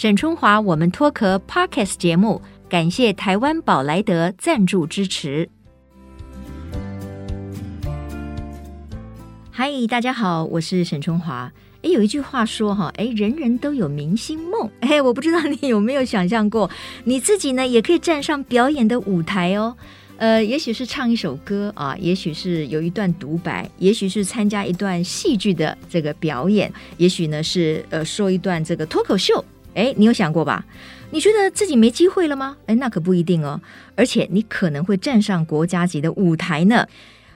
[0.00, 5.50] 沈春华，我们脱壳 Podcast 节目，感谢台湾宝莱德赞助支持。
[9.50, 11.52] 嗨，大家好，我是沈春华。
[11.82, 14.70] 哎，有一句话说哈，哎，人人都有明星梦。
[14.80, 16.70] 哎，我不知道你有没有想象过，
[17.04, 19.76] 你自己呢也可以站上表演的舞台哦。
[20.16, 29.44] 呃，也许是唱一首歌啊，也许是有一段独白，也许是参加一段戏剧的这个表演，也许呢是呃说一段这个脱口秀。
[29.74, 30.64] 哎，你有想过吧？
[31.12, 32.56] 你觉得自己没机会了吗？
[32.66, 33.60] 哎，那可不一定哦，
[33.96, 36.86] 而且你可能会站上国家级的舞台呢。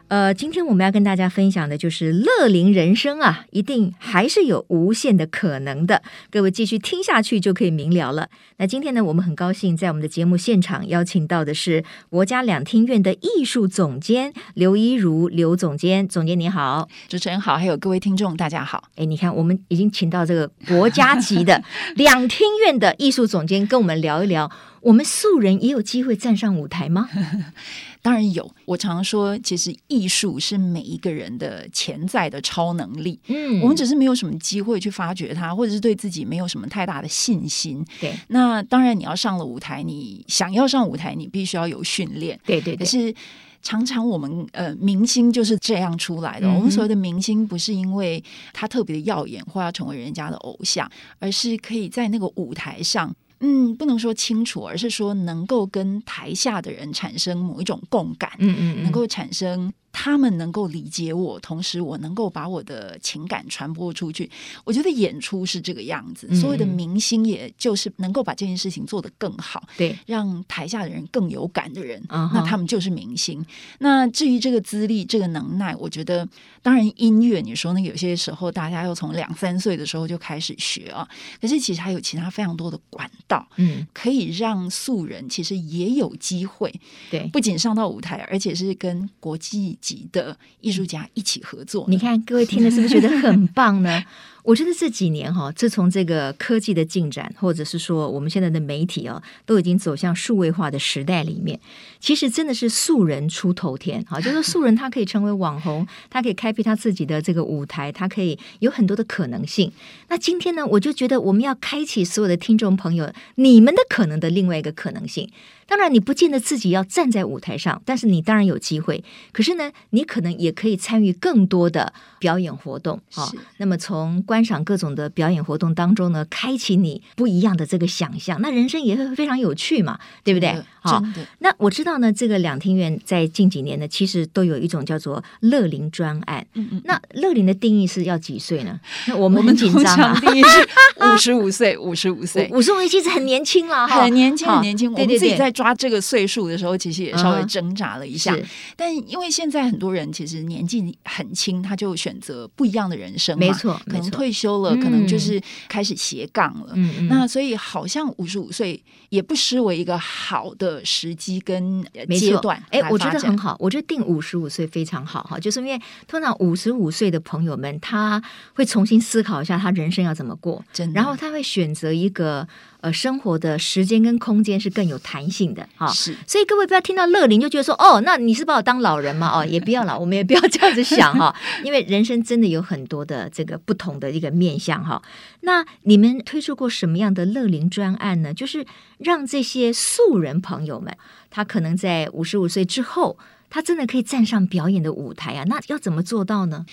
[0.09, 6.03] 呃，今天我们要跟大家分享的就是乐龄人生啊，一定还是有无限的可能的。
[6.31, 8.29] 各位继续听下去就可以明了了。
[8.59, 16.07] 那今天呢，我们很高兴在我们的节目现场邀请到的是国家两厅院的艺术总监刘一如刘总监。
[16.07, 18.85] 总监你好，主持人好，还有各位听众大家好。
[18.97, 21.61] 哎，你看我们已经请到这个国家级的
[21.97, 24.51] 两厅院的艺术总监跟我们聊一聊，
[24.85, 27.09] 我们素人也有机会站上舞台吗？
[28.03, 33.19] 当然有，我常说，其实艺术是每一个人的潜在的超能力。
[33.29, 37.83] 嗯，我们只是没有什么机会去发掘它，或者是对自己没有什么太大的信心。
[37.99, 42.39] 对，那当然你要上了舞台，你想要上舞台，你必须要有训练。
[42.45, 42.77] 对对对。
[42.77, 43.15] 可是
[43.63, 46.47] 常常我们呃，明星就是这样出来的。
[46.47, 50.87] 嗯、我们所谓的明星，不是因为他特别的耀眼或要成为人家的偶像，
[51.19, 53.11] 而是可以在那个舞台上。
[53.45, 59.71] 嗯，不能说清楚，而是说能够跟台下的人产生某一种共感，嗯嗯，能够产生。
[59.97, 64.29] 他们能够理解我，同时我能够把我的情感传播出去。
[64.65, 73.47] 我觉得演出是这个样子，嗯、所有的明星，也就是能够把这件事情做得更好，对，让台下的人更有感的人，嗯、那他们就是明星。
[73.79, 76.29] 那至于这个资历、这个能耐，我觉得，
[76.61, 81.09] 当然音乐，你说那有些时候大家要从两三岁的时候就开始学啊，
[81.41, 86.75] 可是其实还有其他非常多的管道，嗯，可以让素人其实也有机会，
[87.13, 94.03] 对，不仅上到舞台，而且是跟国际级的艺术家一起合作，你看各位听了是不是觉得很棒呢？
[94.45, 101.59] 我觉得这几年哈，自从这个科技的进展，或者是说我们现在的媒体啊，都已经走向数位化的时代里面，
[101.99, 109.73] 其实真的是素人出头天哈，就是素人他可以成为网红，他可以开辟他自己的这个舞台，他可以有很多的可能性。
[110.09, 115.31] 那今天呢，我就觉得我们要开启所有的听众朋友，你们的可能的另外一个可能性。
[115.67, 119.03] 当然，你不见得自己要站在舞台上，但是你当然有机会。
[119.33, 123.33] 可是呢，你可能也可以参与更多的表演活动啊。
[123.57, 130.61] 那么从观赏各种的表演活动当中呢，开启你不一样的这个想象，那人生也会非常有趣嘛，对不对？
[130.81, 131.01] 好，
[131.39, 136.45] 那我知道呢，这个两厅院在近几年呢，其实都有一种叫做乐龄专案。
[136.55, 136.83] 嗯嗯。
[136.85, 138.79] 那乐龄的定义是要几岁呢？
[139.07, 140.19] 那我们很紧张啊。
[140.21, 140.69] 定义是
[141.15, 144.93] 五十五岁，五十五岁， 五十五岁其实很年轻了，很年轻，很年轻。
[144.93, 148.35] 我们自己，在抓这个岁数的时候，其实也稍微挣扎了一下。
[148.35, 148.45] 嗯、
[148.77, 156.73] 但因为现在很多人其实年纪很轻，他就选择不一样的人生，没错，可能退休了，可能就是开始斜杠了。
[156.75, 161.85] 嗯、那所以好像五十五岁也不失为一个好的时机跟
[162.19, 162.63] 阶段。
[162.71, 168.23] 哎，我觉得很好，我觉得定五十五岁非常好哈，就是因为通常五十五岁的朋友们，他
[168.55, 170.65] 会重新思考一下他人生要怎么过，
[170.95, 172.47] 然后他会选择一个。
[172.85, 179.41] 呃，生活的时间跟空间是更有弹性的哈，是，所以各位不要听到乐龄就觉得说，哦，那你是把我当老人嘛？
[179.41, 181.35] 哦，也不要了，我们也不要这样子想哈，
[181.65, 185.01] 因为人生真的有很多的这个不同的一个面向哈。
[185.41, 188.35] 那你们推出过什么样的乐龄专案呢？
[188.35, 188.67] 就是
[188.99, 190.95] 让这些素人朋友们，
[191.31, 193.17] 他可能在五十五岁之后，
[193.49, 196.67] 他真的可以站上表演的舞台啊，那要怎么做到呢？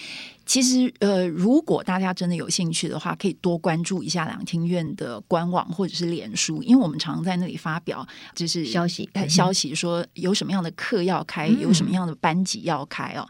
[0.52, 13.26] 其实，呃，如果大家真的有兴趣的话，可以多关注一下两厅院的官网或者是脸书，因为我们常常在那里发表就是消息，消息说有什么样的课要开，嗯、有什么样的班级要开哦。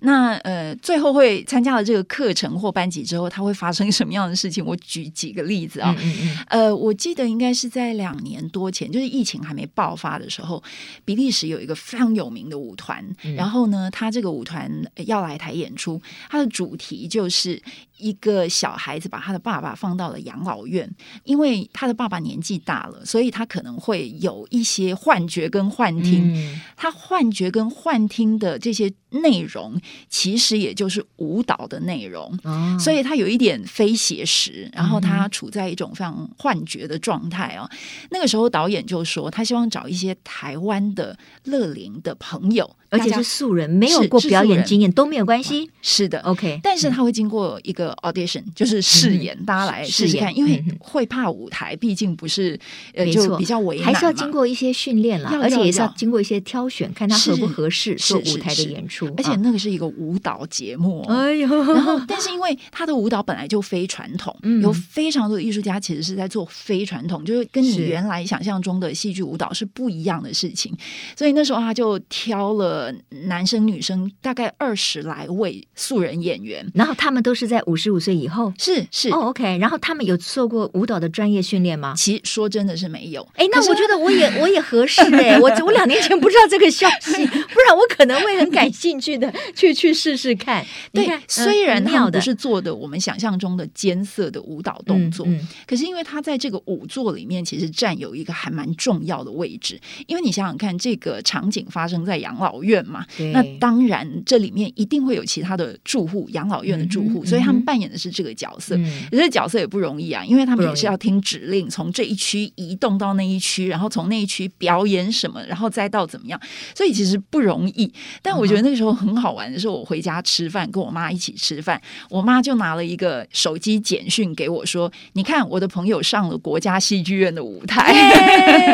[0.00, 4.62] 那呃，最后会参加了这个课程或班级之后，它会发生什么样的事情？
[4.62, 5.96] 我举几个例子啊、哦。
[6.02, 10.62] 嗯嗯呃，我记得应该是在两年多前，就是疫情还没爆发的时候，
[11.06, 14.70] 比利时有一个非常有名的舞团，嗯、然后呢，他这个舞团
[15.06, 15.98] 要来台演出，
[16.28, 17.62] 他的主主题就是
[17.96, 20.92] 一个小孩子把他的爸爸放到了养老院，
[21.22, 26.34] 因为他的爸爸年纪大了，所以他可能会有一些幻觉跟幻听。
[26.34, 37.68] 嗯、他幻觉跟幻听的这些内容其实也就是舞蹈的内容，哦、所以他有一点非写实，然后他处在一种非常幻觉的状态啊。
[37.70, 37.78] 嗯、
[38.10, 45.70] 那个时候导演就说，他希望找一些台湾的乐龄的朋友，而且是素人，没有过表演经验都没有关系。
[45.82, 52.58] 是的，OK，但是他会经过一个 audition，就是试演，嗯、大家来试试看，因为会怕舞台，毕竟不是
[52.94, 59.06] 呃，就比较为难，还是要经过一些训练啦，而且也是要经过一些挑选，看他合不合适做舞台的演出。
[59.16, 70.76] 而且那个是一个舞蹈节目，哎呦，然后但是因为他的舞蹈本来就非传统，有非常多的艺术家其实是在做非传统，就是跟你原来想象中的戏剧舞蹈是不一样的事情。
[71.14, 72.85] 所以那时候他就挑了
[73.26, 79.58] 男生女生大概二十来位素人演员，然后他们都是在五十五岁以后，是是哦，OK。
[79.58, 81.94] 然后他们有受过舞蹈的专业训练吗？
[81.96, 83.26] 其实说真的是没有。
[83.34, 90.64] 哎，那我觉得我也 我也合适哎，我我两年前不知道这个消息，不然我可能会很感兴趣的 去去试试看。
[90.92, 95.26] 对，虽然他们不是做的我们想象中的艰涩的舞蹈动作，
[95.66, 99.80] 可是因为他在这个舞作里面其实占有一个还蛮重要的位置。
[100.06, 108.76] 因为你想想看，这个场景发生在养老院嘛，那当然这里面一定会有其他的住户，养老院的住户，所以他们扮演的是这个角色。
[108.76, 116.40] 嗯、这个角色也不容易啊，因为他们也是要听指令，从这一区移动到那一区，然后从那一区表演什么，然后再到怎么样，
[116.74, 117.92] 所以其实不容易。
[118.22, 121.80] 但我觉得那个时候很好玩的是，我回家吃饭，跟我妈一起吃饭，
[122.10, 127.92] 我妈就拿了一个手机简讯给我说：“你看，我的朋友上了国家戏剧院的舞台。”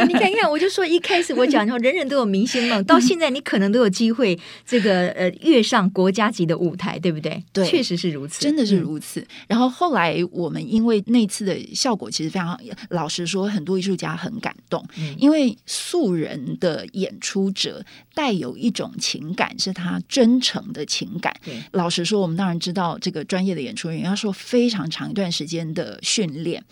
[0.06, 7.42] 你看看，我就说一开始我讲说，人人都有明星梦，到现在你可能都有机会这个呃跃上国家级的舞台，对不对？
[7.52, 9.20] 对，确实是如此，真的是如此。
[9.20, 12.58] 嗯、然后后来我们因为那次的效果其实非常好，
[12.90, 17.84] 老实说，很多艺术家很感动，嗯、因为素人的演出者
[18.14, 21.34] 带有一种情感，是他真诚的情感。
[21.44, 21.62] 对。
[21.72, 26.62] 老实说，我们当然知道这个专业的演出人员要说非常长一段时间的训练，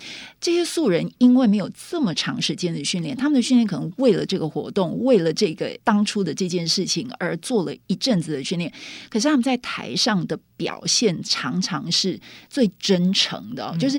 [0.40, 8.72] 这些素人因为没有这么长时间的训练，他们的训练可能为了这个活动，为了这个当初的这件事情而做了一阵子的训练，
[9.08, 12.20] 可是他们在台上的表现常常是
[12.50, 13.98] 最真诚的，就是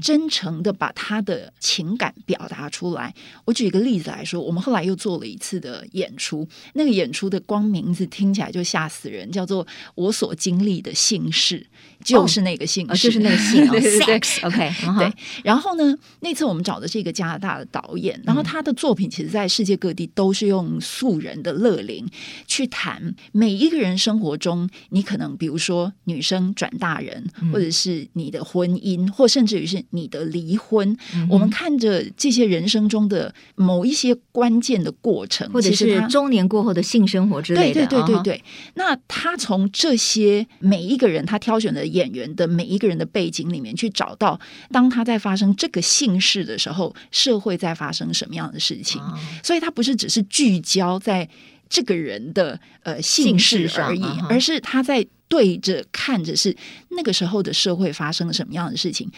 [0.00, 3.14] 真诚的把他的情感表达出来。
[3.44, 9.62] 我举一个例子来说，我们后来又做了一次的演出，那个演出的光名字听起来就吓死人，叫做
[9.96, 11.60] 《我所经历的姓氏》，
[12.02, 14.14] 就是那个姓氏，就是那个姓 对对对
[14.44, 15.12] ，OK，对。
[15.44, 22.08] 然后呢，那次我们找的是一个加拿大的导演，然后他的作品其实在世界各地都是用素人的乐龄
[22.46, 30.96] 去谈每一个人生活中，你可能比如说女生转大人，或者是你的婚姻，或甚至于是你的离婚，
[31.28, 37.86] 我们看着这些人生中的某一些关键的过程，或者是中年过后的性生活之类的。
[37.86, 38.44] 对对对对对。
[38.74, 44.38] 那他从这些每一个人他挑选的演员的每一个人的背景里面去找到，
[44.70, 49.00] 当他在发生这个姓氏的时候，社会在发生什么样的事情？
[49.42, 51.28] 所以他不是只是聚焦在
[51.68, 56.56] 这个人的呃姓氏而已，而是他在对着看着是
[56.90, 59.10] 那个时候的社会发生了什么样的事情。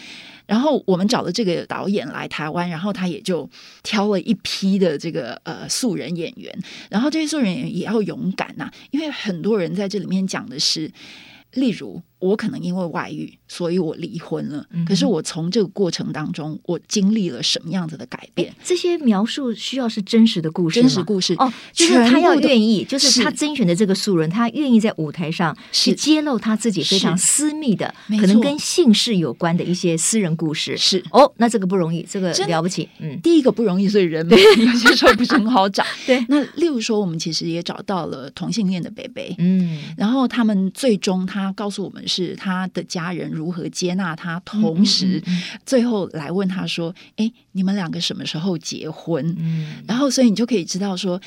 [0.46, 3.48] 然后我们找了这个导演来台湾，然后他也就
[3.82, 6.52] 挑了一批的这个呃素人演员，
[6.90, 10.90] 然后这些素人演员也要勇敢呐、啊，因为很多人在这里面讲的是，
[11.52, 12.02] 例如。
[12.20, 14.64] 我可能因为外遇，所以我离婚了。
[14.70, 18.54] 嗯、可是我从这个过程当中，我经历了什么样子的改变？
[18.62, 30.76] 这些描述需要是真实的故事，真实故事哦，就是他要愿意，就是他甄选的这个素人，他愿意在舞台上去揭露他自己非常私密的，可能跟姓氏有关的一些私人故事。
[30.76, 32.86] 是哦，那这个不容易，这个了不起。
[32.98, 35.82] 嗯，第一个不容易，所以人有些时候不是很好找。
[36.06, 42.04] 对，那例如说，我们其实也找到了同性恋的北北，嗯，然后他们最终他告诉我们。
[42.10, 45.22] 是他的家人如何接纳他，同时
[45.64, 51.20] 最后来问他说：“哎，你们两个什么时候结婚？”嗯，然后所以你就可以知道说。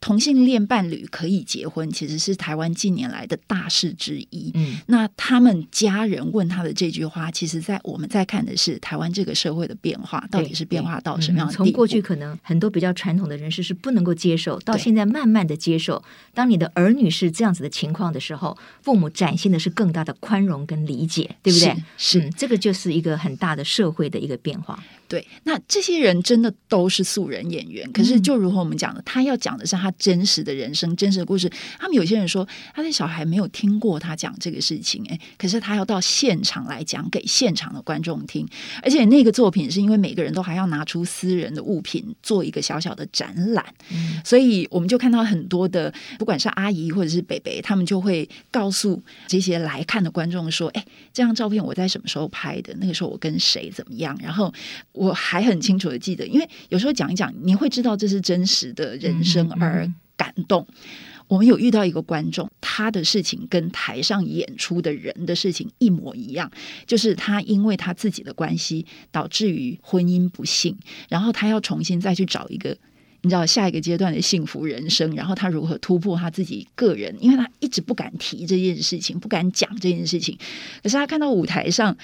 [0.00, 4.50] 同性恋伴侣可以结婚，其实是台湾近年来的大事之一。
[4.54, 11.52] 嗯，那他们家人问他的这句话，其实，在我们在看的是台湾这个社会的变化，到底是变化到什么样的？
[11.52, 16.02] 从过去可能很多比较传统的人士是不能够接受，到现在慢慢的接受。
[16.34, 21.74] 当你的儿女是这样子的情况的时候，父母展现的是更大的宽容跟理解，对不对？
[21.96, 24.82] 是，是，嗯，这个就是一个很大的社会的一个变化。
[25.08, 31.48] 对，那这些人真的都是素人演员，可是就如同我们讲的，他要讲的是他真实的人生、真实的故事。
[31.78, 38.44] 他们有些人说，他的小孩没有听过他讲这个事情，哎，可是他要到现场来讲给现场的观众听，
[38.82, 52.74] 而且那个作品是因为每个人都还要拿出私人的物品做一个小小的展览，嗯，所以我们就看到很多的，不管是阿姨或者是北北，他们就会告诉这些来看的观众说，哎，这张照片我在什么时候拍的？
[52.80, 54.18] 那个时候我跟谁怎么样？
[54.20, 54.52] 然后。
[54.96, 59.86] 我还很清楚的记得，因为有时候讲一讲，你会知道这是真实的人生而
[60.16, 60.66] 感动。
[60.70, 66.50] 嗯嗯、我们有遇到一个观众，他的事情跟台上演出的人的事情一模一样，
[66.86, 70.74] 就是他因为他自己的关系导致于婚姻不幸，
[71.10, 72.74] 然后他要重新再去找一个
[73.20, 80.38] 你知道下一个阶段的幸福人生，然后他如何突破他自己个人，因为他一直不敢提这件事情，不敢讲这件事情，
[80.82, 81.94] 可是他看到舞台上。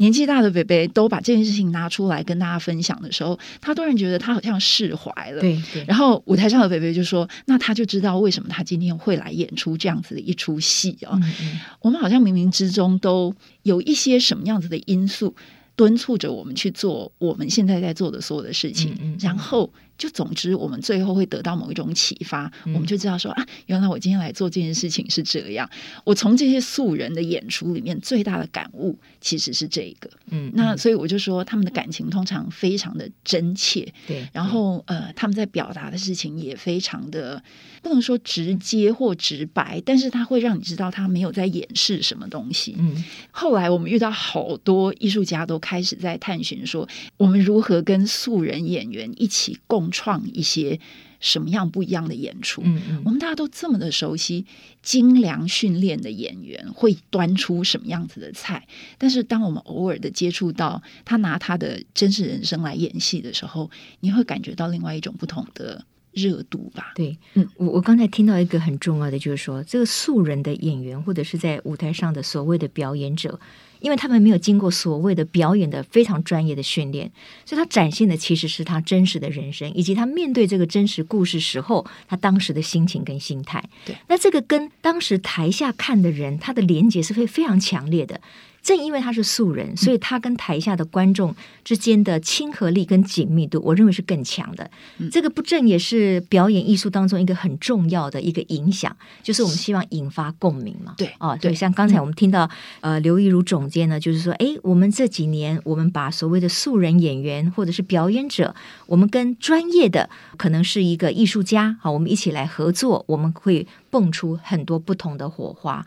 [0.00, 5.42] 年纪大的北北都把这件事情拿出来跟大家分享的时候，他突然觉得他好像释怀了。
[5.42, 5.84] 对对。
[5.86, 11.10] 然后舞台上的北北就说：“那他就知道为什么他今天会来演出这样子的一出戏哦。
[11.22, 11.60] 嗯嗯。
[11.82, 15.36] 我们好像冥冥之中都有一些什么样子的因素
[15.76, 19.16] 敦促着我们去做我们现在在做的所有的事情，嗯嗯。
[19.20, 19.70] 然后。
[20.00, 25.68] 就总之，我们最后会得到某一种启发，嗯、我们就知道说啊，原来我今天来做这件事情是这样。
[26.04, 30.08] 我从这些素人的演出里面最大的感悟其实是这个。
[30.30, 33.92] 嗯，那所以我就说，他们的感情通常非常的真切。
[34.06, 37.42] 对，然后呃，他们在表达的事情也非常的
[37.82, 42.74] 不能说直接或直白，但是他会让你知道他没有在掩饰什么东西。
[42.78, 46.88] 嗯，后来我们遇到好多艺术家都开始在探寻说，
[47.18, 49.89] 我们如何跟素人演员一起共。
[49.90, 50.78] 创一些
[51.20, 52.62] 什么样不一样的演出？
[52.64, 54.46] 嗯嗯，我们大家都这么的熟悉，
[54.82, 58.66] 精良训练的演员会端出什么样子的菜。
[58.96, 63.70] 但是，当我们偶尔的接触到他拿他的真实人生来演戏的时候，
[64.00, 66.92] 你会感觉到另外一种不同的热度吧？
[66.94, 73.38] 对，嗯，我我刚才听到一个很重要的，就是说，这个素人的演员或者是在舞台上的所谓的表演者。
[73.80, 77.10] 因为他们没有经过所谓的表演的非常专业的训练，
[77.46, 83.64] 所以他展现的其实是他真实的人生，以及他面对这个真实故事时候他当时的心情跟心态。
[83.86, 88.20] 对，那这个跟当时台下看的人他的连接是会非常强烈的。
[88.62, 94.70] 正因为他是素人，所以他跟台下的观众之间的亲和力跟紧密度，我认为是更强的。
[94.98, 100.94] 嗯、这个不正也是表演艺术当中一个很重要的一个影响，就是我们希望引发共鸣嘛。
[100.96, 102.44] 对啊，对，像刚才我们听到、
[102.80, 108.54] 嗯、呃刘一如总监呢，就是说，哎，我们这几年我们把所谓的素人演员或者是表演者，
[108.86, 115.84] 我们跟专业的可能是一个艺术家，好，我们一起来合作，我们会蹦出很多不同的火花。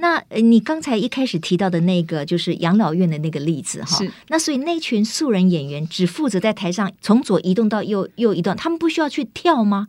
[0.00, 9.88] 那你刚才一开始提到的那个就是养老院的那个例子哈，是那所以那群素人演员只负责在台上从左移动到右右移动，他们不需要去跳吗？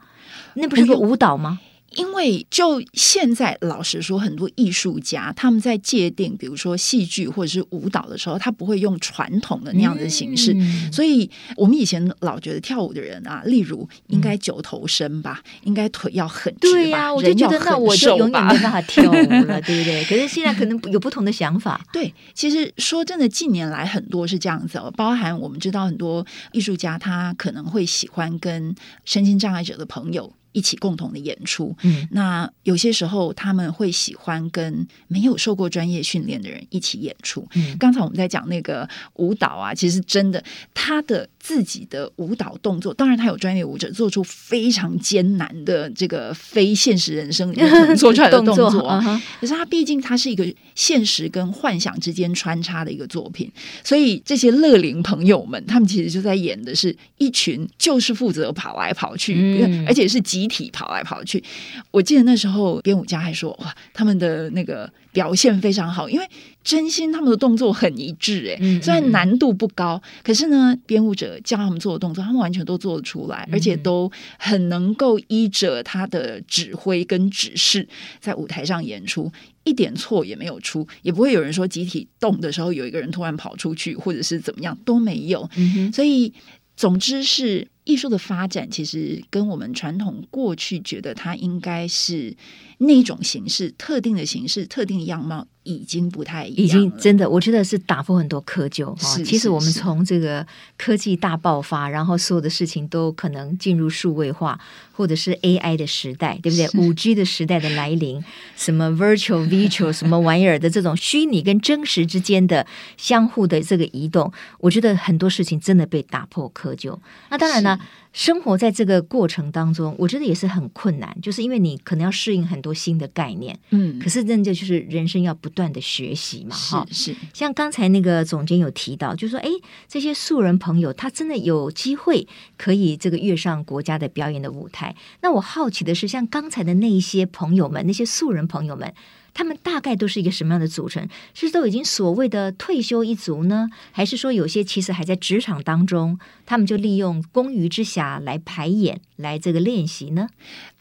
[0.55, 1.59] 那不是个舞蹈吗？
[1.99, 10.53] 因为就现在，老实说，很多艺术家他们在界定，比如说戏剧或者是舞蹈的时候，他不会用传统的那样的形式。
[10.53, 20.05] 嗯、所以，我们以前老觉得跳舞的人啊，例如应该九头身吧，嗯、应该腿要很直吧，对呀、啊，我就觉得那我就永远没办法跳舞了， 对不对？
[20.05, 21.85] 可是现在可能有不同的想法。
[21.91, 30.31] 对，其实说真的，近年来很多是这样子哦，包含我们知道很多艺术家，他可能会喜欢跟身心障碍者的朋友。
[30.51, 37.47] 一起共同的演出，嗯，那有些时候他们会喜欢跟没有受过专业训练的人一起演出。
[37.55, 53.49] 嗯，刚才我们在讲那个舞蹈啊，其实真的他的自己的舞蹈动作，当然他有专业舞者做出非常艰难的这个非现实人生里面做出来的动作，动作 uh-huh、可是他毕竟他是一个现实跟幻想之间穿插的一个作品，
[53.83, 61.43] 所以这些乐龄朋友们，他们其实就在演的是一群就是负责跑来跑去，嗯、而且是集体跑来跑去，
[61.91, 66.25] 我记得那时候编舞家还说哇，他们的那个表现非常好，因为
[66.69, 79.31] 真心他们的动作很一致，诶，虽然难度不高，可是呢，编舞者教他们做的动作，他们完全都做得出来，而且都很能够依着他的指挥跟指示在舞台上演出，
[79.63, 85.49] 一点错也没有出，也不会有人说集体动的时候有一个人突然跑出去或者是怎么样都没有，
[85.91, 86.31] 所以
[86.75, 87.67] 总之是。
[87.85, 92.31] 艺术的发展其实跟我们传统过去觉得它应该是
[92.79, 99.17] 那种形式、特定的形式、特定的样貌，已经不太一样，已经真的，我觉得是打破很多窠臼哈。
[99.17, 100.45] 是其实我们从这个
[100.77, 104.57] 科技大爆发，然后所有的事情都可能进入数位化，
[104.93, 106.69] 或者是 AI 的时代，对不对？
[106.79, 108.23] 五 G 的时代的来临，
[108.55, 116.97] 什么 Virtual、Virtual 什么玩意儿的这种虚拟跟真实之间的相互的这个移动，我觉得很多事情真的被打破窠臼。
[117.29, 117.77] 那当然呢。
[118.11, 127.15] 生活在这个过程当中，我觉得也是很困难，就是因为你可能要适应很多新的概念，嗯，可是真的就是人生要不断的学习嘛，哈，是。
[127.33, 129.49] 像刚才那个总监有提到，就是说，哎，
[129.87, 134.95] 这些素人朋友他真的有机会可以这个跃上国家的表演的舞台。
[135.21, 138.93] 那我好奇的是，像刚才的那一些朋友们，那些素人朋友们。
[139.33, 141.07] 他们大概都是一个什么样的组成？
[141.33, 150.27] 是都已经所谓的退休一族呢，还是说有些其实还在职场当中，他们就利用公余之暇来排演，来这个练习呢？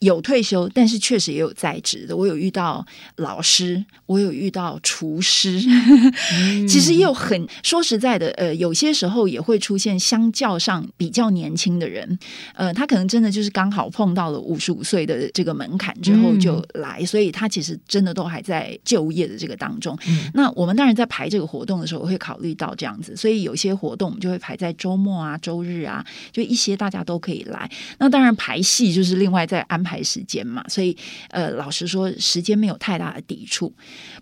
[0.00, 2.16] 有退休，但是确实也有在职的。
[2.16, 2.86] 我有遇到
[3.16, 5.60] 老师，我有遇到厨师，
[6.38, 12.18] 嗯、其实也有很说实在的，呃，有些时候也会出现相较上比较年轻的人，
[12.54, 27.70] 呃，他可能真的就是刚好碰到了五十五岁的这个门槛之后就来，嗯、所以他其实真的都还在就业的这个当中，嗯、那我们当然在排这个活动的时候会考虑到这样子，所以有些活动我们就会排在周末啊、周日啊，就一些大家都可以来。
[27.98, 30.96] 那当然排戏就是另外再安排时间嘛，所以
[31.30, 33.72] 呃，老实说时间没有太大的抵触。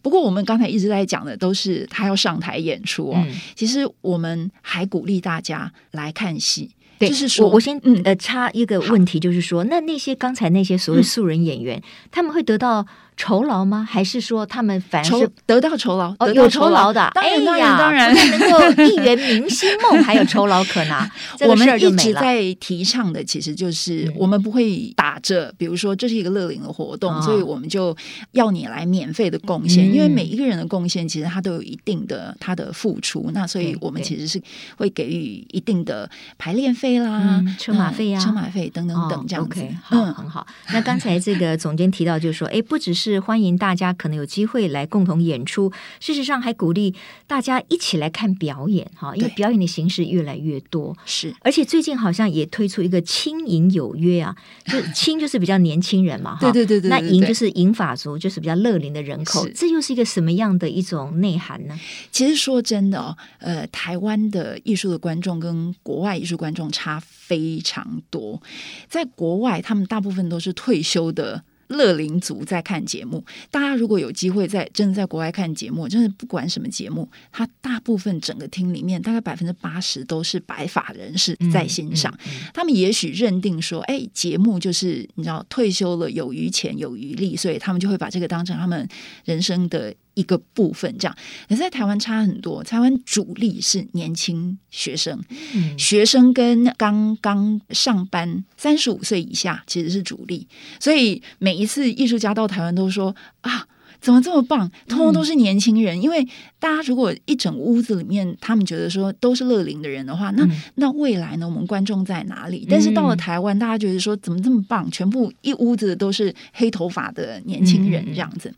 [0.02, 6.70] 不过我们刚才一直在讲的都是他要上台演出哦，嗯、其实我们还鼓励大家来看戏。
[6.98, 13.86] 对就是说，我我先嗯呃插一个问题，就是说，那那些刚才那些所谓素人演员，嗯、他们会得到酬劳吗？
[13.88, 16.14] 还是说他们反而是得到酬劳？
[16.18, 21.10] 哦，有酬劳的，当然当然当然，能够一圆明星梦，还有酬劳可拿。
[21.48, 27.96] 我们一直在提倡的，其实就是我们不会打着，比如说这是一个乐龄的活动，所以我们就
[28.32, 34.38] 要你来免费的贡献，因为每一个人的贡献其实他都有一定的他的付出，那所以我们其实是
[34.76, 39.66] 会给予一定的排练费啦、车马费呀、车马费等等等这样子。
[39.90, 40.46] 嗯，很好。
[40.74, 43.05] 那刚才这个总监提到，就是说，哎，不只是。
[43.12, 46.94] 是欢迎大家可能有机会来共同演出，事实上还鼓励
[47.26, 54.34] 大家一起来看表演哈，因为表演的形式越来越多，是，而且最近好像也推出一个轻盈有约啊，
[54.66, 61.78] 就轻就是比较年轻人嘛，哈 对对对对，那银就是银法族，就是比较乐龄的人口，这又是一个什么样的一种内涵呢？
[62.10, 68.42] 其实说真的哦，呃，台湾的艺术的观众跟国外艺术观众差非常多，
[68.88, 71.44] 在国外他们大部分都是退休的。
[71.68, 82.12] 乐龄族在看节目，大家如果有机会在真的在国外看节目，真的不管什么节目，他大部分整个厅里面大概百分之八十都是白发人士在欣赏。
[82.24, 88.88] 嗯嗯嗯、他们也许认定说，哎，节目就是你知道退休了有余钱有余力，所以他们就会把这个当成他们
[89.24, 89.94] 人生的。
[90.16, 91.16] 一个部分这样，
[91.48, 92.64] 可是在台湾差很多。
[92.64, 95.22] 台湾主力是年轻学生，
[95.54, 100.48] 嗯、学生跟刚刚上班三十五岁以下其实是主力，
[100.80, 103.68] 所以每一次艺术家到台湾都说啊。
[103.98, 104.70] 怎么这么棒？
[104.86, 111.46] 通通都是年轻人，嗯、因为大家如果一整屋子里面，他们觉得说都是乐龄的人的话，那、嗯、那未来呢？
[111.46, 112.66] 我们观众在哪里？
[112.68, 114.90] 但是到了台湾，嗯、大家觉得说怎么这么棒？
[114.90, 118.56] 全部一屋子都是黑头发的年轻人这样子，嗯、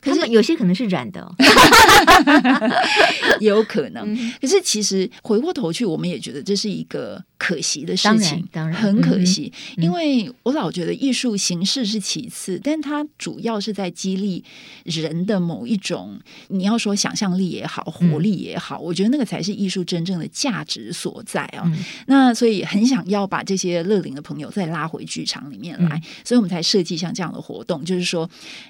[0.00, 1.34] 可是有些可能是染的、哦，
[3.40, 4.12] 也 有可能。
[4.14, 9.52] 嗯、可是其实回过头去，我们也觉得这是一个可惜的事情，当然，当然很可惜。
[9.76, 14.42] 嗯、因为我老觉得艺术形式是其次，但它主要是在激励。
[14.84, 21.62] 人的某一种，你要说想象力也好，活力也好，嗯、我觉得那个才是艺术真正的价值所在啊。
[21.66, 21.76] 嗯、
[22.06, 28.28] 那所以很想要把这些乐龄的朋友再拉回剧场里面来，嗯、所以我们才设计像这样的活动，就是说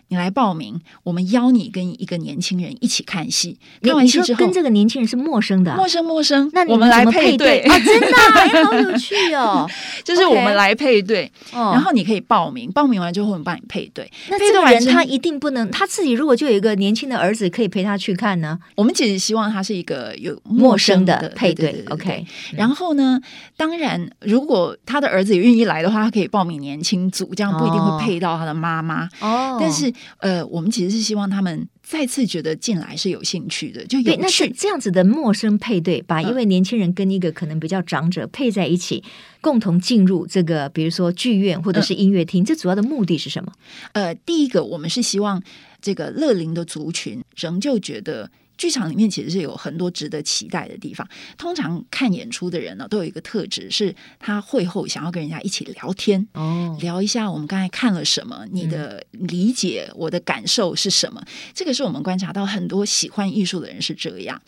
[0.08, 6.50] 你来报名，我们邀你跟一个年轻人一起看戏，看完戏之后跟这个年轻人是陌生的、啊，陌生陌生。
[6.52, 9.68] 那我们来配对啊，真的、好有趣哦！
[10.04, 14.10] 就是我们来配对然后你可以报名，报名完之后我们帮你配对。
[14.28, 18.53] 那这个人他一定不能，他自己如果就有一个年轻的儿子可以陪他去看呢？
[18.74, 22.26] 我们其实希望他是一个有陌生的配对，OK。
[22.52, 23.20] 然后呢，
[23.56, 29.58] 当然如果他的儿子也愿意来的话，他可以报名年轻组，这样不一定会配到他的妈妈哦。
[29.60, 34.18] 但是呃，我们其实是希望他们再次觉得进来是有兴趣的，就有趣。
[34.20, 39.02] 那是这样子的陌生配对，把一位年轻人跟一个可能比较长者配在一起，
[39.40, 43.52] 共同进入这个，比如说剧院或者是音乐厅，嗯、这主要的目的是什么？
[43.92, 45.42] 呃，第一个，我们是希望。
[45.84, 51.06] 这个乐龄的族群仍旧觉得剧场里面其实是有很多值得期待的地方。
[51.36, 61.20] 通常看演出的人呢，都有一个特质，是他会后想要跟人家一起聊天，哦，聊一下我们刚才看了什么，你的理解，我的感受是什么？
[61.24, 64.40] 嗯、这个是我们观察到很多喜欢艺术的人是这样。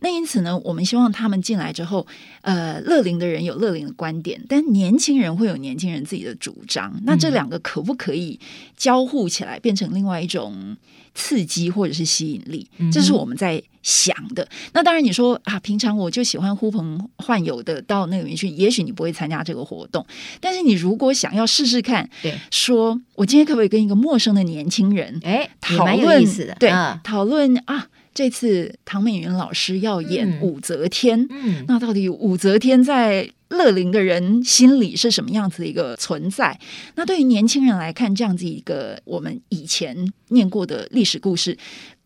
[0.00, 2.06] 那因此呢，我们希望他们进来之后，
[2.42, 7.00] 呃，乐龄的人有乐龄的观点，但年轻人会有年轻人自己的主张。
[7.04, 8.38] 那这两个可不可以
[8.76, 10.76] 交互起来，变成另外一种
[11.14, 12.68] 刺激或者是吸引力？
[12.92, 14.48] 这是我们在想的。
[14.72, 20.04] 那当然，你说啊，平常我就喜欢呼朋唤友的到那里面去，也许你不会参加这个活动。
[20.40, 26.24] 但是你如果想要试试看，对，说我今天可不可以跟一个陌生的年轻人，哎，讨论，
[26.58, 26.70] 对，
[27.02, 27.88] 讨论啊。
[28.14, 36.56] 这次唐美云老师要演武则天，嗯，嗯，那到底武则天在乐龄的人心里是什么样子的一个存在？
[36.94, 39.96] 那对于年轻人来看，这样子一个我们以前
[40.28, 41.58] 念过的历史故事。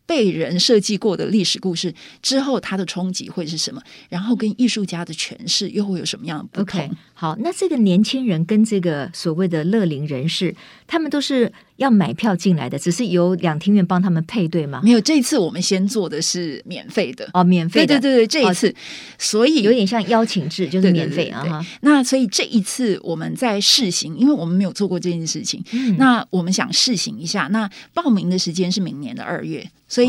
[0.09, 1.93] 被人设计过的历史故事
[2.23, 3.79] 之后，它的冲击会是什么？
[4.09, 10.55] 然后跟艺术家的诠释又会有什么样的不同好，那这个年轻人跟这个所谓的乐龄人士，
[10.89, 14.81] 他们都是要买票进来的，只是由两厅院帮他们配对吗？
[14.83, 18.73] 没有，这一次我们先做的是免费的哦，免费的，对对对对，这一次，哦、
[19.19, 21.63] 所以有点像邀请制，就是免费啊。
[21.81, 27.47] 那所以这一次我们在试行，因为我们没有做过这件事情，嗯、那我们想试行一下。
[27.51, 29.69] 那报名的时间是明年的二月。
[29.91, 30.07] 所以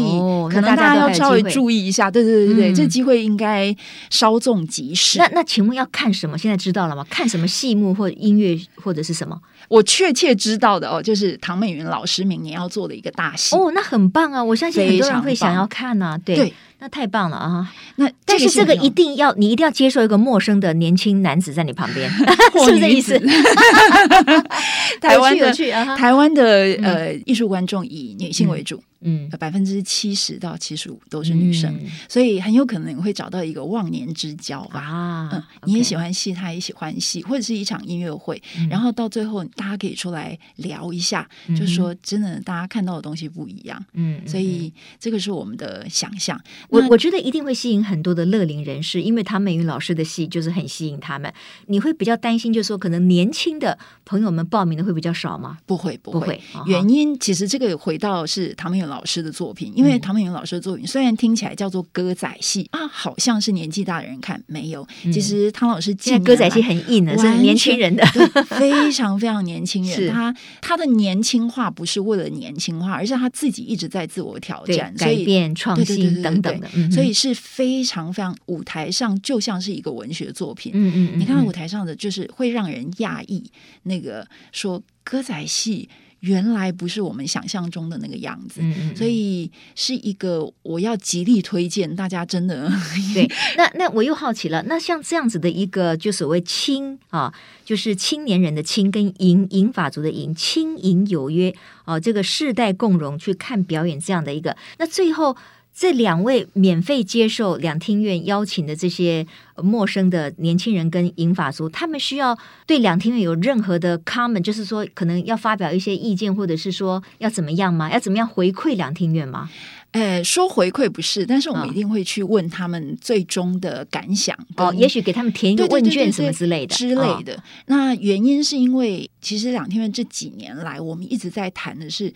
[0.50, 3.74] 可能大家要稍微注意一下，对对对对对，这机会应该
[4.10, 5.16] 稍纵即逝。
[5.16, 6.36] 那那请问要看什么？
[6.36, 7.02] 现在知道了吗？
[7.08, 9.40] 看什么戏目或音乐或者是什么？
[9.68, 14.44] 我确切知道的哦，就是唐美云老师明年要做的一个大戏哦，那很棒啊！
[14.44, 17.72] 我相信很多人会想要看呐，对，那太棒了啊！
[17.96, 22.10] 那但是这个一定要你一定要接受一个陌生的年轻男子在你旁边，
[22.64, 23.18] 是不是这意思？
[25.00, 25.52] 台湾的
[25.96, 26.42] 台湾的
[26.82, 28.82] 呃艺术观众以女性为主。
[29.02, 34.80] 嗯，百分之七十到七十五都是女生，嗯、所以很有可能你会找到一个忘年之交吧。
[34.80, 43.82] 啊，嗯，你也喜欢戏，他也喜欢戏，或者是一场音乐会，嗯、然后到最后大家可以出来聊一下，嗯、就是说真的，大家看到的东西不一样。
[43.94, 46.38] 嗯，所以这个是我们的想象。
[46.68, 51.32] 我我觉得一定会吸引很多的乐龄人士，因为唐美云老师的戏就是很吸引他们。
[51.66, 55.58] 你会比较担心，就是说可能年轻的朋友们报名的会比较少吗？
[55.64, 56.20] 不会，不会。
[56.20, 64.86] 不会原因其实这个回到是唐美云老师的作品，因为唐美云老师的作品虽然听起来叫做歌仔戏啊，好像是年纪大的人看，没有。
[65.04, 68.04] 其实唐老师现在歌仔戏很硬的，是年轻人的，
[68.44, 70.10] 非常非常年轻人。
[70.12, 80.72] 他他的年轻化不是为了年轻化，而是他自己一直在自我挑战、改变、创新等等的，所以是非常非常舞台上就像是一个文学作品。
[80.74, 83.50] 嗯嗯，你看舞台上的就是会让人讶异，
[83.84, 85.88] 那个说歌仔戏。
[86.20, 92.70] 原来不是我们想象中的那个样子，嗯嗯，所以是一个我要极力推荐大家真的
[93.14, 93.30] 对。
[93.56, 97.32] 那那我又好奇了，那像这样子的一个就所谓青啊，
[97.64, 101.54] 就是青年人的青跟银银法族的银，青银有约
[101.84, 105.36] 啊，这个世代共荣去看表演这样的一个，那最后。
[105.74, 117.90] 这两位免费接受两厅院邀请的这些陌生的年轻人跟银发族，他们需要对两厅院有任何的 comment，就是说可能要发表一些意见，或者是说要怎么样吗？
[117.90, 119.48] 要怎么样回馈两厅院吗？
[119.92, 124.36] 呃，说回馈不是，但是我们一定会去问他们最终的感想。
[124.56, 127.42] 哦，也许给他们填一个问卷什么之类的之类的。
[127.66, 132.12] 那原因是因为其实两厅院这几年来，我们一直在谈的是。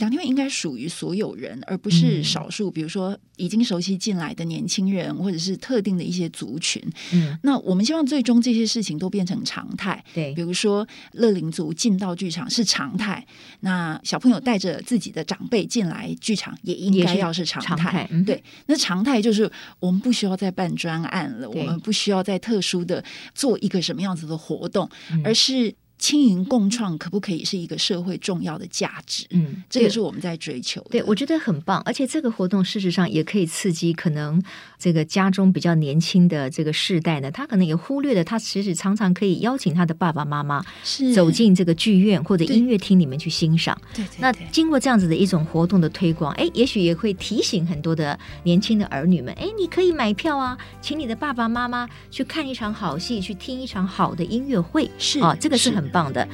[0.00, 2.70] 两厅院应该属于所有人，而不是少数。
[2.70, 6.82] 嗯、比如说，已经熟悉进来的年轻人，或者是特定的一些族群。
[7.12, 10.02] 嗯，那我们希望最终这些事情都变成常态。
[10.14, 13.24] 对，比如说乐龄族进到剧场是常态，
[13.60, 17.68] 那小朋友带着自己的长辈进来剧场也应该要是常态。
[17.68, 25.74] 常态嗯、对，那常态就是我们不需要再办专案了，我们不需要再特殊的做一个什么样子的活动，嗯、而是。
[26.00, 29.26] 青银共创可不可以是一个社会重要的价值？
[29.30, 30.88] 嗯，这个是我们在追求的。
[30.90, 34.42] 对，我觉得很棒，而且这个活动事实上也可以刺激可能
[34.78, 43.78] 这个家中比较年轻的这个世代呢，他可能也忽略了，他其实常常可以邀请他的爸爸妈妈是走进这个剧院或者音乐厅里面去欣赏。
[43.94, 54.90] 对，对，对，那经过这样子的一种活动的推广，哎，也许也会提醒很多的年轻的儿女们，哎，你可以买票啊，请你的爸爸妈妈去看一场好戏，去听一场好的音乐会。
[54.98, 55.89] 是啊，这个是很。
[55.90, 56.26] 棒的。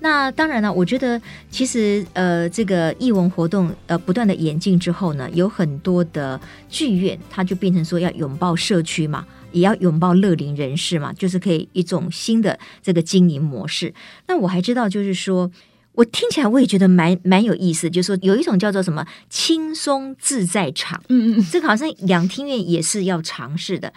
[0.00, 1.20] 那当然了，我觉得
[1.50, 13.92] 其实呃，这个艺文活动呃不断的演进之后呢，有很多的剧院，它就变成说要拥抱社区嘛，也要拥抱乐龄人士嘛，就是可以一种新的这个经营模式。
[14.28, 15.50] 那我还知道，就是说。
[15.96, 23.92] 我听起来我也觉得蛮蛮有意思，就是说有一种叫做什么轻松自在场，嗯嗯，这个好像两厅院也是要尝试的。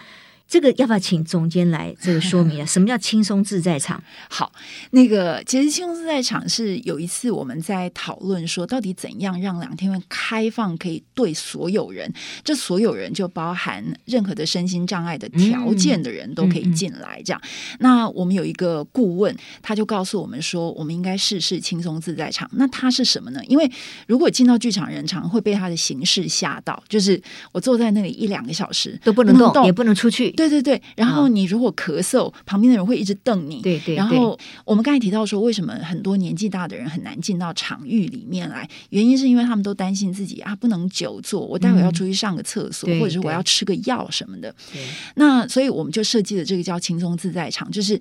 [0.50, 2.66] 这个要不要请总监来这个说明啊？
[2.66, 4.02] 什么叫轻松自在场？
[4.28, 4.50] 好，
[4.90, 17.22] 那个其实轻松自在场是有一次我们在讨论说，到底怎样让两天会开放，可以对所有人，这所有人就包含任何的身心障碍的条件的人都可以进来。
[17.24, 17.40] 这样，
[17.78, 19.32] 那我们有一个顾问，
[19.62, 22.50] 他就告诉我们说，我们应该试试轻松自在场。
[22.54, 23.40] 那它是什么呢？
[23.46, 23.70] 因为
[24.08, 30.34] 如果进到剧场人常会被它的形式吓到，就是我坐在那里一两个小时都不能动，也不能出去。
[30.48, 33.60] 对对对，然后你如果咳嗽，哦、旁边的人会一直瞪你。
[33.60, 33.94] 对对。
[33.94, 38.68] 然后我们刚才提到说，为什么很多年纪大的人很难进到场域里面来？
[38.90, 44.54] 原因是因为他们都担心自己啊，不能久坐，我待会要出去上个厕所，嗯、或者是我要吃个药什么的。
[44.72, 44.82] 对。
[45.16, 48.00] 那所以我们就设计了这个叫轻松自在场，就是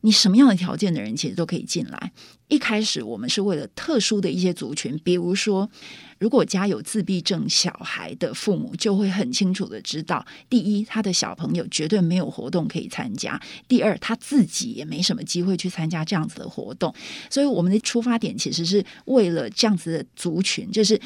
[0.00, 2.12] 你什么样的条件的人其实都可以进来。
[2.48, 5.68] 一开始我们是为了特殊的一些族群，比如说。
[6.18, 16.94] 如果家有自闭症小孩的父母，就会很清楚的知道：第一，他的小朋友绝对没有活动可以参加；第二，他自己也没什么机会去参加这样子的活动。
[17.28, 21.00] 所以，我们的出发点其实是为了这样子的族群，就是。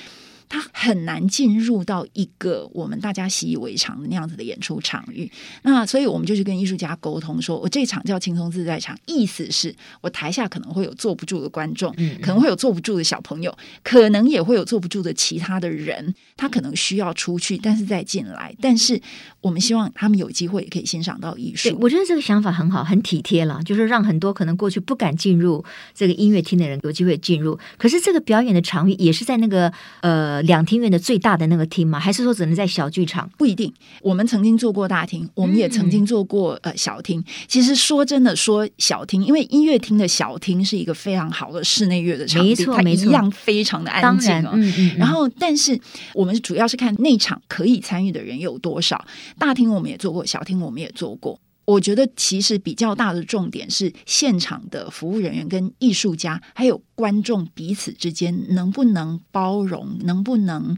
[0.51, 5.31] 他很难进入到一个我们大家习以为常的那样子的演出场域，
[5.63, 19.01] 那所以我们就去跟艺术家沟通说，说我这场叫轻松自在场，意思是我台下可能会有坐不住的观众，可能会有坐不住的小朋友，可能也会有坐不住的其他的人，他可能需要出去，但是再进来，但是
[19.41, 21.77] 我们希望他们有机会也可以欣赏到艺术。
[21.81, 27.59] 我觉得这个想法很好，很体贴了，就是让很多可能过去不敢进入这个音乐厅的人有机会进入。
[27.79, 30.41] 可是这个表演的场域也是在那个呃。
[30.51, 32.01] 两厅院的最大的那个厅吗？
[32.01, 33.31] 还是说只能在小剧场？
[33.39, 33.73] 不一定。
[34.01, 37.23] 我们曾经做过大厅，我们也曾经做过呃小厅。
[37.47, 44.51] 其实说真的，说小厅，因为音乐厅的小厅是一个非常好的室内乐的场地，没错，没错，一样非常的安静哦。
[44.55, 44.97] 嗯嗯。
[44.97, 45.79] 然后，但是
[46.15, 49.05] 我们主要是看那场可以参与的人有多少。
[49.39, 51.39] 大厅我们也做过，小厅我们也做过。
[51.67, 60.77] 我觉得其实比较大的重点是现场的服务人员跟艺术家还有观众彼此之间能不能包容，能不能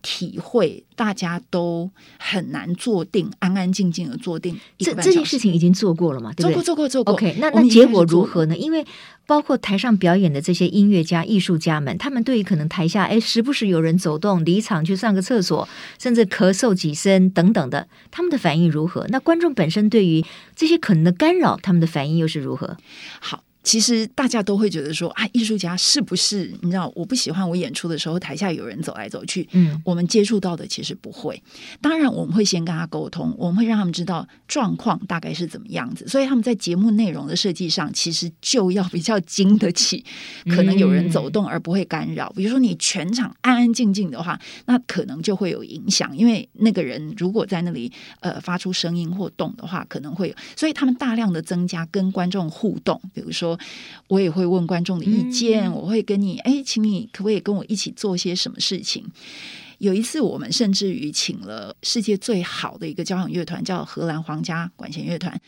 [0.00, 4.56] 体会，大家都很难坐定，安安静静的坐定。
[4.78, 6.32] 这这件事情已经做过了嘛？
[6.34, 6.62] 对不对？
[6.62, 7.14] 做过，做过，做过。
[7.14, 8.56] OK，那那结果如何呢？
[8.56, 8.86] 因为
[9.28, 19.06] 包括台上表演的这些音乐家、艺术家们，他们对于可能台下哎时不时有人走动、离场去上个厕所，甚至咳嗽几声等等的，他们的反应如何？
[19.10, 20.24] 那观众本身对于
[20.56, 22.78] 这些可能的干扰，他们的反应又是如何？
[23.20, 23.44] 好。
[23.68, 26.90] 其实大家都会觉得说啊，艺术家是不是你知道？
[26.96, 29.46] 我不喜欢我演出的时候台下有人走来走去。
[29.52, 31.42] 嗯，我们接触到的其实不会。
[31.82, 36.08] 当然，我们会先跟他沟通，我们会让他们知道状况大概是怎么样子。
[36.08, 40.02] 所以他们在节目内容的设计上，其实就要比较经得起
[40.46, 42.32] 可能有人走动而不会干扰。
[42.34, 50.34] 比如说你全场安安静静的话，那可能就会有影响，因为那个人如果在那里呃发出声音或动的话，可能会有。
[50.56, 53.57] 所以他们大量的增加跟观众互动，比如说。
[54.06, 59.04] 我也会问观众的意见，嗯、我会跟你哎，请你可不可以跟我一起做些什么事情？
[59.78, 65.40] 有一次，我们甚至于请了世界最好的一个交响乐团，叫荷兰皇家管弦乐团。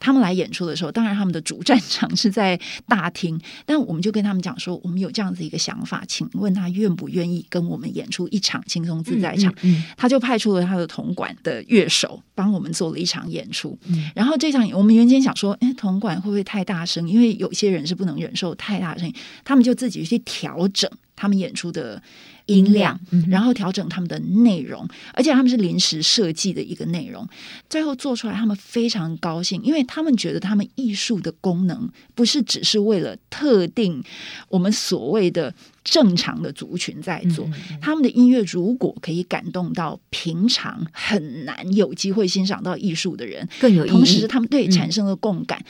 [0.00, 9.54] 他们来演出的时候，当然他们的主战场是在大厅， 但我们就跟他们讲说，我们有这样子一个想法，请问他愿不愿意跟我们演出一场轻松自在场？
[9.62, 13.78] 嗯他就派出了他的铜管的乐手帮我们做了一场演出。
[13.86, 17.08] 嗯、然后这场我们原先想说，哎，铜管会不会太大声？
[17.08, 22.02] 因为有些人是不能忍受太大声音，他们就自己去调整他们演出的。
[22.46, 27.26] 音量，然后调整他们的内容，而且他们是临时设计的一个内容，
[27.70, 34.02] 最后做出来，他们非常高兴，因为他们觉得他们艺术的功能不是只是为了特定
[34.48, 37.48] 我们所谓的正常的族群在做，
[37.80, 45.64] 他们的音乐如果可以感动到平常很难有机会欣赏到艺术的人，更有意义，同时他们对产生了共感。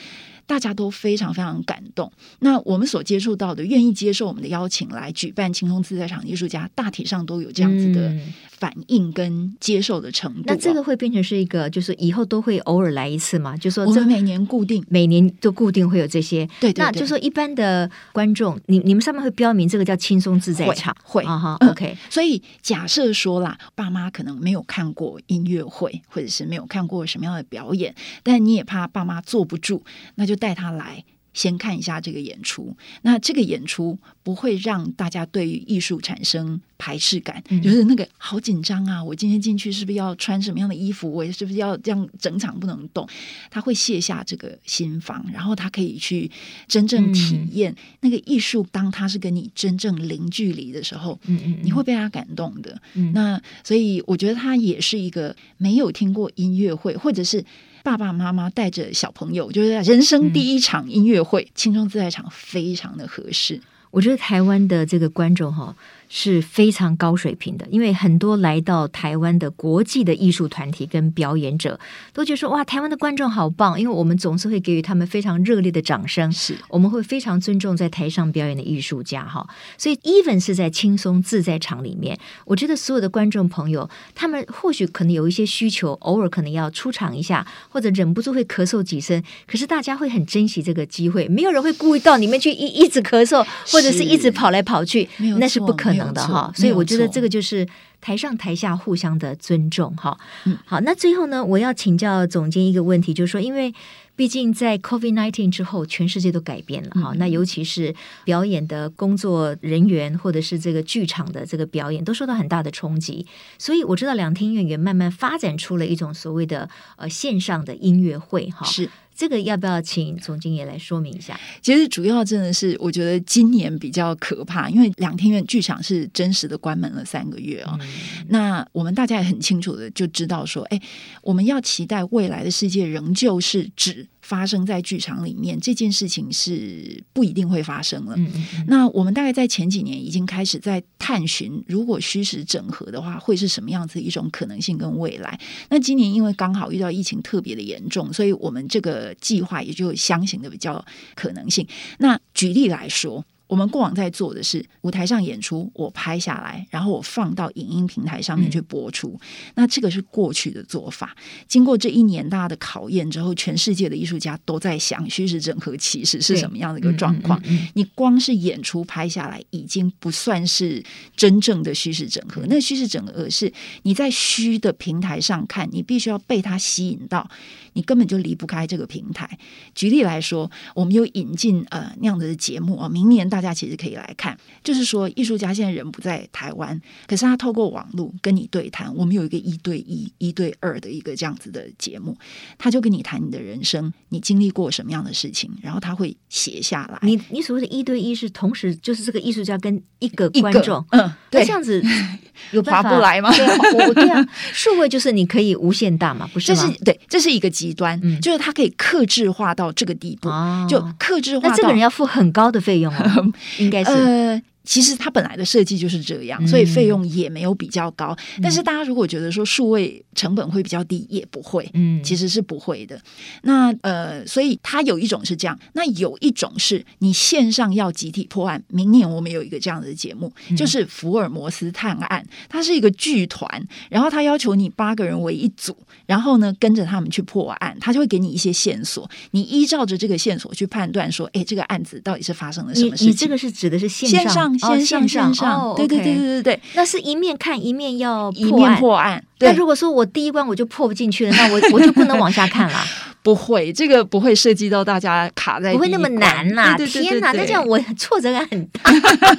[0.46, 2.10] 大家都非常非常感动。
[2.40, 8.14] 那我们所接触到的，愿意接受我们的邀请来举办轻松自在场艺术家，大体上都有这样子的
[8.58, 10.42] 反应跟接受的程度。
[10.46, 13.56] 那这个会变成是一个，就是以后都会偶尔来一次嘛？
[13.56, 16.46] 就说我们每年固定，每年都固定会有这些。
[16.60, 21.56] 对，对，对，那就说一般的观众，你你们上面会标明这个叫轻松自在场，会啊哈。
[21.68, 29.82] OK，所以假设说啦，爸妈可能没有看过音乐会，或者是没有看过什么样的表演，但你也怕爸妈坐不住，
[30.16, 31.04] 那就带他来。
[31.34, 32.76] 先看一下这个演出。
[33.02, 39.02] 那这个演出不会让大家对于艺术产生排斥感，嗯、就是那个好紧张啊！
[39.02, 41.10] 我今天进去是不是要穿什么样的衣服？
[41.10, 43.04] 我是不是要这样整场不能动？
[43.50, 46.30] 他会卸下这个心防，然后他可以去
[46.68, 48.64] 真正体验那个艺术。
[48.70, 52.80] 当他是跟你真正零距离的时候，嗯嗯，你会被他感动的。
[52.94, 57.44] 嗯、那所以我觉得他也是一个没有听过音乐会，或者是
[57.84, 63.60] 爸爸妈妈带着小朋友，就是人生第一场音乐会，轻松自在场非常的合适。
[63.90, 65.76] 我觉得台湾的这个观众哈。
[66.08, 71.78] 是非常高水平的，因为很多来到台湾的国际的艺术团体跟表演者
[72.12, 79.44] 都觉得说，哇，台湾的观众好棒，因为我们总是会给予他们非常热烈的掌声，是我们会非常尊重在台上表演的艺术家哈。
[79.76, 95.93] 所以，even 是在轻松自在场里面，我觉得所有的观众朋友，他们或许可能有一些需求，偶尔可能要出场一下，或者忍不住会咳嗽几声，可是大家会很珍惜这个机会，没有人会故意到里面去一一直咳嗽，或者是一直跑来跑去，那是不可能。
[95.98, 97.66] 的哈，所以我觉得这个就是
[98.00, 100.18] 台上台下互相的尊重哈。
[100.44, 103.74] 嗯，好，那最后呢，我要请教总监一个问题，就是说，因为
[104.16, 107.10] 毕竟在 COVID nineteen 之后，全世界都改变了哈。
[107.12, 113.26] 嗯、那尤其是表演的工作人员，或者是这个剧场的这个表演，都受到很大的冲击。
[113.58, 118.64] 所以我知道两厅院也慢慢发展出了一种所谓的呃线上的音乐会哈。
[118.66, 118.88] 是。
[119.14, 121.38] 这个要不要请总经理来说明一下？
[121.62, 127.78] 其实主要真的是，我觉得今年比较可怕，因为两天院剧场是真实的关门了三个月哦。
[127.80, 127.88] 嗯、
[128.28, 130.80] 那我们大家也很清楚的就知道说，哎，
[131.22, 134.06] 我们要期待未来的世界仍旧是指。
[134.24, 138.14] 发生在剧场里面这件事情是不一定会发生了。
[138.16, 145.38] 嗯嗯，那我们大概在前几年已经开始在探寻，如果虚实整合的话，会是什么样子一种可能性跟未来。
[145.68, 150.82] 那今年因为刚好遇到疫情特别的严重，所以我们这个计划也就相形的比较
[151.14, 151.66] 可能性。
[151.98, 153.24] 那举例来说。
[153.46, 159.08] 我们过往在做的是舞台上演出，我拍下来，然后我放到影音平台上面去播出。
[159.08, 159.20] 嗯、
[159.56, 161.14] 那这个是过去的做法。
[161.46, 167.40] 经过这一年大的考验之后，全世界的艺术家都在想虚实整合其实是什么样的一个状况。
[167.74, 170.82] 你光是演出拍下来，已经不算是
[171.14, 172.42] 真正的虚实整合。
[172.48, 173.52] 那虚实整合是
[173.82, 177.28] 你在虚的平台上看，你必须要被它吸引到，
[177.74, 179.38] 你根本就离不开这个平台。
[179.74, 183.28] 举例来说，我们有引进呃那样的节目啊，明年。
[183.34, 188.94] 大家其实可以来看，就是说艺术家现在人不在台湾，可是他透过网络跟你对谈。
[188.94, 192.16] 我们有一个一对一、一对二的一个这样子的节目，
[192.56, 196.98] 他就跟你谈你的人生，你经历过什么样的事情，然后他会写下来。
[197.02, 201.82] 你你所谓的一对一是同时就是这个艺术家跟一个观众，嗯，对，这样子
[202.52, 203.32] 有办法划不来吗？
[203.34, 206.62] 对啊，对啊，数位就是你可以无限大嘛，不是吗？
[206.62, 211.48] 这是对，这是一个极端，嗯、就是他可以克制化到这个地步，哦、就克制化到。
[211.48, 213.32] 那这个人要付很高的费用哦。
[213.58, 213.92] 应该是。
[213.92, 218.16] 呃其实它本来的设计就是这样，所以费用也没有比较高。
[218.36, 223.00] 嗯、但是大家如果觉得说数位成本会比较低，也不会，嗯，其实是不会的。
[223.42, 228.62] 那呃，所以它有一种是这样，那有一种是你线上要集体破案。
[228.68, 233.46] 明年我们有一个这样的节目，就是福尔摩斯探案，它是一个剧团，
[233.90, 243.08] 然后他要求你八个人为一组，然后呢跟着他们去破案，他就会给你一些线索，你依照着这个线索去判断说，哎，这个案子到底是发生了什么事情？
[243.08, 244.53] 你，你这个是指的是线上？
[244.58, 249.22] 线上线上线上，对对对对对对，那是一面看一面要一面破案。
[249.40, 252.78] 那如果说我第一关我就破不进去了， 那我我就不能往下看了。
[253.24, 256.76] 不会，这个不会涉及到大家卡在，不会那么难呐！
[256.76, 258.82] 天哪，那这样我挫折感很大。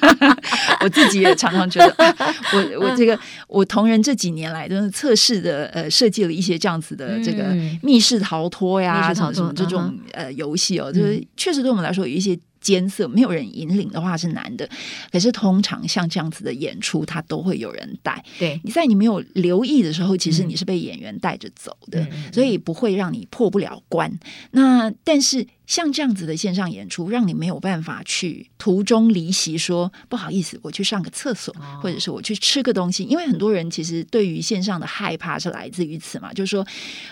[0.82, 2.16] 我自己也常常觉得，
[2.52, 3.16] 我我这个
[3.48, 12.36] 我同仁这几年来都是测试的，呃，设计了一些这样子的这个密室逃脱呀，什么什么这种呃游戏哦，就是确实对我们来说有一些。
[12.66, 14.68] 艰涩，没有人引领的话是难的。
[15.12, 18.26] 可是通常像这样子的演出，它都会有人带。
[18.40, 24.12] 对，你在你没有留意的时候，其实你是被演员带着走的，嗯、所以不会让你破不了关。
[24.52, 25.46] 那但是。
[25.68, 33.04] 像这样子的线上演出，让你没有办法去途中离席，说不好意思，我去上个厕所，或者是我去吃个东西。
[33.04, 36.66] 因为很多人其实对于线上的害怕是来自于此嘛，就是说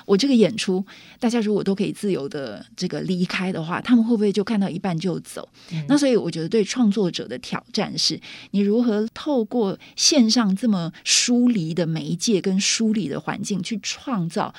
[0.06, 0.86] 我这个演出，
[1.20, 5.48] 大家如果都可以自由的这个离开的话，他们会不会就看到一半就走？
[5.72, 8.20] 嗯、那所以我觉得对创作者的挑战是，
[8.52, 14.54] 你如何透过线上这么疏离的媒介跟疏离的环境，去创造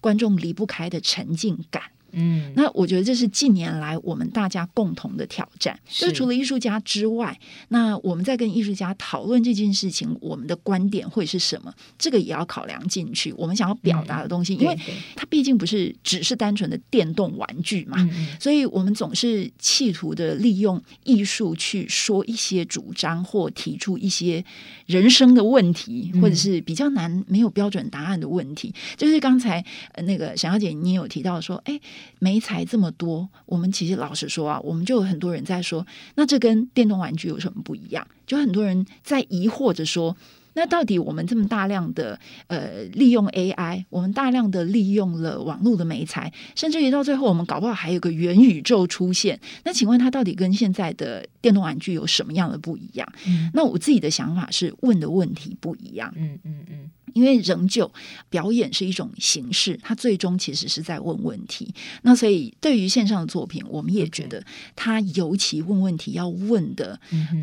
[0.00, 1.82] 观众离不开的沉浸感。
[2.12, 5.78] 嗯，那我觉得这是近年来我们大家共同的挑战。
[5.88, 11.72] 是就除了艺术家之外，那我们在跟艺术家讨论这件事情，我们的观点会是什么？
[11.98, 13.32] 这个也要考量进去。
[13.34, 14.78] 我们想要表达的东西，嗯、因为
[15.14, 24.44] 它毕竟不是只是单纯的电动玩具嘛，嗯、所以我们总是企图的利用艺术去说一些主张，或提出一些
[24.86, 28.68] 人生的问题，或者是比较难没有标准答案的问题。
[28.68, 29.64] 嗯、就是刚才
[30.04, 31.78] 那个沈小姐你有提到说，哎。
[32.18, 38.06] 媒材这么多，我们其实老实说啊，我们就有很多人在说，那这跟电动玩具有什么不一样？
[38.26, 40.16] 就很多人在疑惑着说，
[40.54, 49.38] 那到底我们这么大量的呃利用 AI，我们大量的利用了网络的媒材，甚至于到最后，我们搞不好还有个元宇宙出现。
[49.64, 53.08] 那请问它到底跟现在的电动玩具有什么样的不一样？
[53.26, 56.12] 嗯，那我自己的想法是，问的问题不一样。
[56.16, 56.90] 嗯嗯嗯。
[57.14, 57.90] 因为仍旧
[58.28, 61.72] 表演是一种形式，它最终其实是在问问题。
[62.02, 64.44] 那所以对于线上的作品，我们也觉得
[64.76, 66.98] 它尤其问问题要问的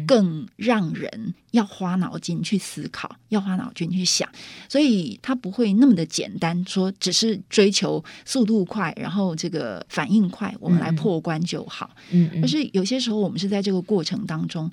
[0.07, 4.27] 更让人要花脑筋去思考，要花脑筋去想。
[4.67, 11.95] 所以它不会那么的简单，说只是追求速度快，然后这个反应快，我们来破关就好。
[12.11, 14.71] 嗯，而是有些时候我们是在这个过程当中。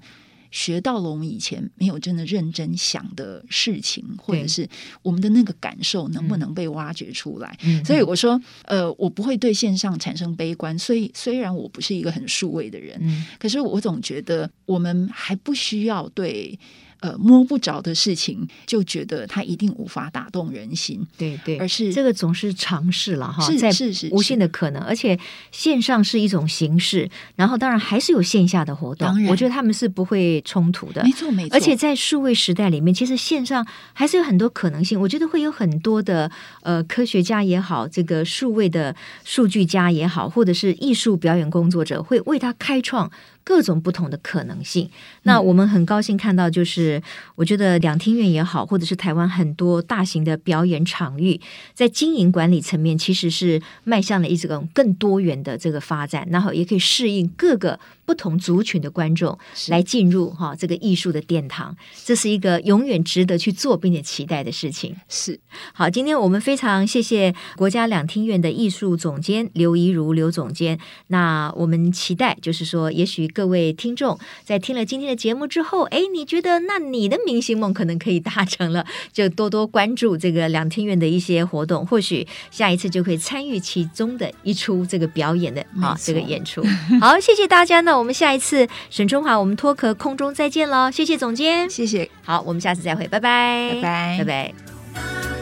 [0.53, 4.68] 学到了我们以前没有真的认真想的事情，或者是
[5.03, 7.59] 我们的那个感受能不能被挖掘出来？
[7.64, 10.78] 嗯、所以我说，呃，我不会对线上产生悲观。
[10.78, 16.57] 所以虽然我不是一个很数位的人，嗯、可是我总觉得我们还不需要对。
[17.03, 21.05] 呃，摸不着的事情，就觉得它一定无法打动人心。
[21.18, 24.80] 对对，而是这个总是尝试了哈，是在是是无限的可能。
[24.82, 25.18] 而且
[25.50, 29.26] 线上是一种形式，然后当然还是有线下的活动。
[29.26, 31.03] 我觉得他们是不会冲突的。
[31.03, 31.57] 没错没错。
[31.57, 35.00] 而且在数位时代里面，其实线上还是有很多可能性。
[35.00, 36.30] 我觉得会有很多的
[36.62, 38.94] 呃科学家也好，这个数位的
[39.24, 43.11] 数据家也好，或者是艺术表演工作者，会为他开创。
[43.45, 44.88] 各种不同的可能性，
[45.24, 47.03] 那我们很高兴看到，就是
[47.34, 51.40] 我觉得两厅院也好，或者是台湾很多大型的表演场域，
[51.74, 59.38] 在经营管理层面，其实是迈向了一种更多元的这个发展，然后也可以适应各个不同族群的观众
[59.68, 64.94] 来进入哈这个艺术的殿堂，这是一个永远值得去做并且期待的事情。
[65.09, 65.40] 是
[65.72, 70.78] 好，今天我们非常谢谢国家两厅院的艺术总监刘怡如刘总监，
[71.09, 73.22] 那我们期待就是说，也许。
[73.34, 86.62] 各位听众，在听了今天的节目之后，哎，你觉得那你的明星梦可能可以达成了，就多多关注这个两厅院的一些活动，或许下一次就可以参与其中的一出这个表演的啊这个演出。
[87.00, 95.41] 好，谢谢大家，那我们下一次沈春华，我们脱壳空中再见喽，谢谢总监，谢谢，好，我们下次再会，拜拜，拜拜，拜拜。